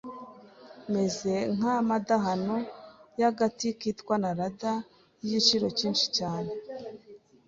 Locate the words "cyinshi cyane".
5.77-6.51